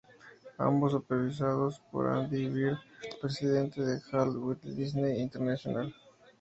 Ambos 0.57 0.93
supervisados 0.93 1.79
por 1.91 2.07
a 2.07 2.15
Andy 2.21 2.49
Bird, 2.49 2.79
presidente 3.21 3.83
de 3.83 4.01
Walt 4.11 4.59
Disney 4.63 5.21
International. 5.21 5.93